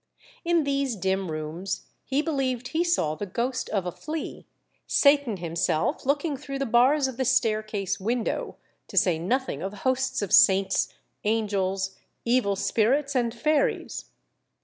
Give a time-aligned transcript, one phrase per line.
[0.43, 4.47] In these dim rooms he believed he saw the ghost of a flea,
[4.87, 8.55] Satan himself looking through the bars of the staircase window,
[8.87, 10.91] to say nothing of hosts of saints,
[11.23, 14.05] angels, evil spirits, and fairies.